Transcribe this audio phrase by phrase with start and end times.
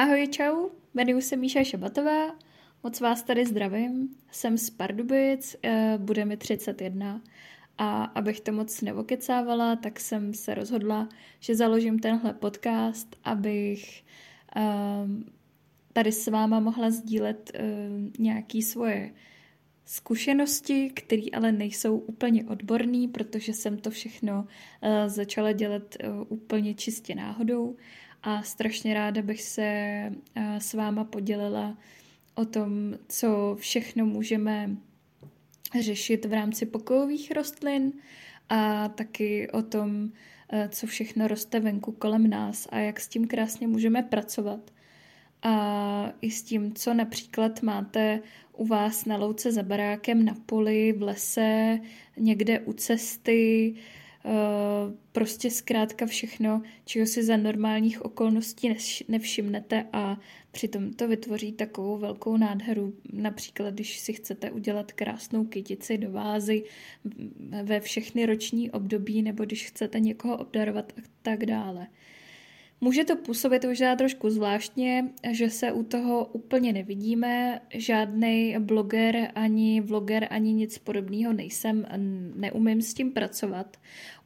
[0.00, 2.36] Ahoj, čau, jmenuji se Míša Šabatová,
[2.82, 7.22] moc vás tady zdravím, jsem z Pardubic, eh, bude mi 31
[7.78, 11.08] a abych to moc nevokecávala, tak jsem se rozhodla,
[11.40, 14.04] že založím tenhle podcast, abych
[14.56, 15.24] ehm,
[15.92, 19.14] tady s váma mohla sdílet ehm, nějaký svoje
[19.84, 24.46] zkušenosti, které ale nejsou úplně odborné, protože jsem to všechno
[24.82, 27.76] eh, začala dělat eh, úplně čistě náhodou
[28.22, 31.76] a strašně ráda bych se eh, s váma podělila
[32.34, 34.70] o tom, co všechno můžeme
[35.80, 37.92] řešit v rámci pokojových rostlin
[38.48, 40.08] a taky o tom,
[40.52, 44.70] eh, co všechno roste venku kolem nás a jak s tím krásně můžeme pracovat.
[45.42, 48.20] A i s tím, co například máte
[48.52, 51.80] u vás na louce za barákem, na poli, v lese,
[52.16, 53.74] někde u cesty,
[55.12, 58.76] prostě zkrátka všechno, čeho si za normálních okolností
[59.08, 60.18] nevšimnete a
[60.50, 62.94] přitom to vytvoří takovou velkou nádheru.
[63.12, 66.64] Například, když si chcete udělat krásnou kytici do vázy
[67.62, 71.86] ve všechny roční období nebo když chcete někoho obdarovat a tak dále.
[72.80, 77.60] Může to působit možná trošku zvláštně, že se u toho úplně nevidíme.
[77.74, 81.86] Žádný bloger ani vloger ani nic podobného nejsem,
[82.36, 83.76] neumím s tím pracovat.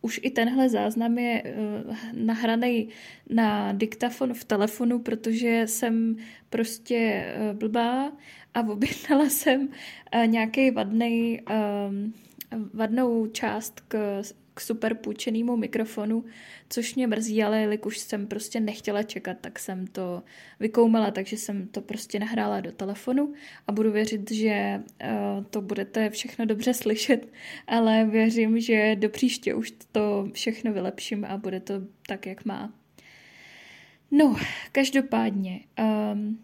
[0.00, 2.88] Už i tenhle záznam je uh, nahraný
[3.30, 6.16] na diktafon v telefonu, protože jsem
[6.50, 8.12] prostě uh, blbá
[8.54, 12.12] a objednala jsem uh, nějaký vadný, uh,
[12.72, 14.22] vadnou část k
[14.54, 16.24] k super půjčenému mikrofonu,
[16.68, 20.22] což mě mrzí, ale jelikož jsem prostě nechtěla čekat, tak jsem to
[20.60, 23.32] vykoumala, takže jsem to prostě nahrála do telefonu
[23.66, 27.32] a budu věřit, že uh, to budete všechno dobře slyšet,
[27.66, 31.74] ale věřím, že do příště už to všechno vylepším a bude to
[32.06, 32.72] tak, jak má.
[34.10, 34.36] No,
[34.72, 35.60] každopádně,
[36.12, 36.38] um,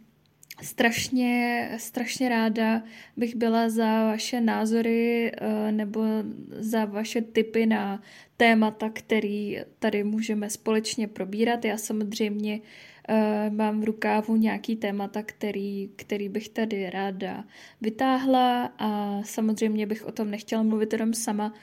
[0.63, 2.83] Strašně, strašně ráda
[3.17, 6.03] bych byla za vaše názory eh, nebo
[6.51, 8.03] za vaše tipy na
[8.37, 11.65] témata, který tady můžeme společně probírat.
[11.65, 12.61] Já samozřejmě
[13.09, 17.45] eh, mám v rukávu nějaký témata, který, který bych tady ráda
[17.81, 21.55] vytáhla a samozřejmě bych o tom nechtěla mluvit jenom sama,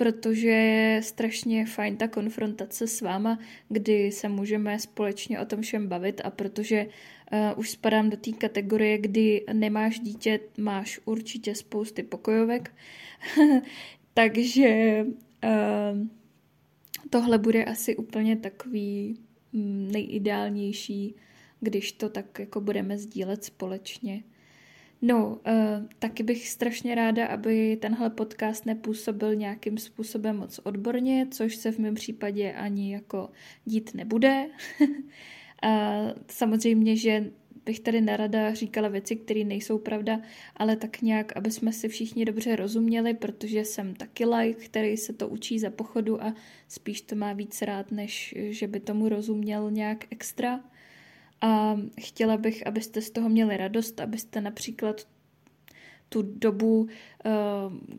[0.00, 3.38] protože je strašně fajn ta konfrontace s váma,
[3.68, 6.86] kdy se můžeme společně o tom všem bavit a protože
[7.32, 12.74] uh, už spadám do té kategorie, kdy nemáš dítě, máš určitě spousty pokojovek,
[14.14, 15.04] takže
[15.44, 16.08] uh,
[17.10, 19.18] tohle bude asi úplně takový
[19.52, 21.14] mm, nejideálnější,
[21.60, 24.22] když to tak jako budeme sdílet společně.
[25.02, 31.56] No, uh, taky bych strašně ráda, aby tenhle podcast nepůsobil nějakým způsobem moc odborně, což
[31.56, 33.30] se v mém případě ani jako
[33.64, 34.46] dít nebude.
[35.62, 37.30] A samozřejmě, že
[37.64, 40.20] bych tady nerada říkala věci, které nejsou pravda,
[40.56, 45.12] ale tak nějak, aby jsme si všichni dobře rozuměli, protože jsem taky like, který se
[45.12, 46.34] to učí za pochodu a
[46.68, 50.60] spíš to má víc rád, než že by tomu rozuměl nějak extra.
[51.40, 55.06] A chtěla bych, abyste z toho měli radost, abyste například
[56.10, 56.88] tu dobu,
[57.24, 57.30] eh,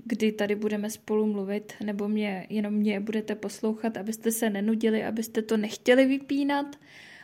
[0.06, 5.42] kdy tady budeme spolu mluvit, nebo mě, jenom mě budete poslouchat, abyste se nenudili, abyste
[5.42, 6.76] to nechtěli vypínat,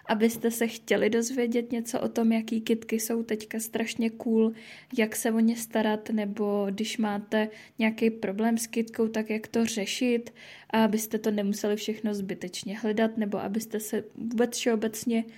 [0.06, 4.52] abyste se chtěli dozvědět něco o tom, jaký kitky jsou teďka strašně cool,
[4.98, 9.66] jak se o ně starat, nebo když máte nějaký problém s kitkou, tak jak to
[9.66, 10.34] řešit,
[10.70, 15.32] a abyste to nemuseli všechno zbytečně hledat, nebo abyste se vůbec všeobecně uh,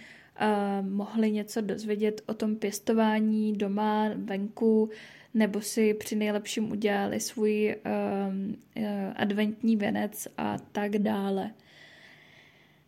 [0.82, 4.90] mohli něco dozvědět o tom pěstování doma, venku,
[5.34, 8.84] nebo si při nejlepším udělali svůj uh, uh,
[9.16, 11.52] adventní venec a tak dále.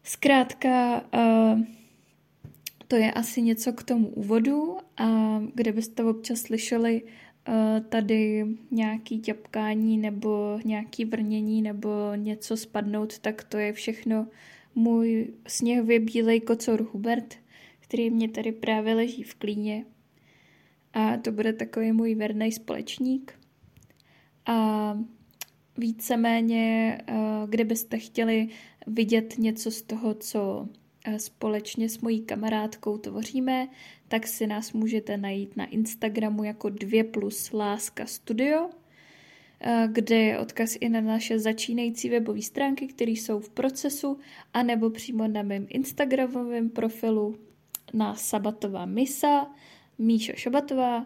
[0.04, 1.62] Zkrátka, uh,
[2.88, 7.54] to je asi něco k tomu úvodu a kde byste občas slyšeli uh,
[7.90, 14.28] tady nějaký ťapkání nebo nějaký vrnění nebo něco spadnout, tak to je všechno
[14.76, 17.36] můj sněhově bílej kocor Hubert,
[17.80, 19.86] který mě tady právě leží v klíně.
[20.94, 23.40] A to bude takový můj verný společník.
[24.46, 24.98] A
[25.78, 27.14] víceméně, eh,
[27.48, 28.50] kdybyste chtěli
[28.88, 30.68] vidět něco z toho, co
[31.06, 33.68] eh, společně s mojí kamarádkou tvoříme,
[34.08, 38.70] tak si nás můžete najít na Instagramu jako 2 plus láska studio,
[39.88, 44.18] kde je odkaz i na naše začínající webové stránky, které jsou v procesu,
[44.54, 47.36] anebo přímo na mém Instagramovém profilu
[47.94, 49.48] na Sabatová Misa,
[49.98, 51.06] Míša Šabatová,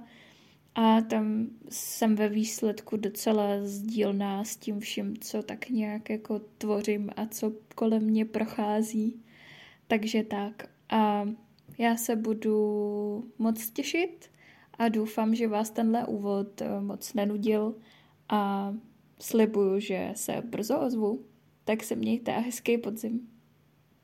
[0.76, 7.10] a tam jsem ve výsledku docela sdílná s tím vším, co tak nějak jako tvořím
[7.16, 9.24] a co kolem mě prochází.
[9.88, 10.70] Takže tak.
[10.90, 11.30] A
[11.78, 14.32] já se budu moc těšit
[14.78, 17.76] a doufám, že vás tenhle úvod eh, moc nenudil
[18.30, 18.74] a
[19.20, 21.26] slibuju, že se brzo ozvu.
[21.64, 23.28] Tak se mějte a hezký podzim.